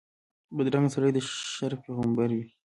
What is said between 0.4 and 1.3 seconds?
بدرنګه سړی د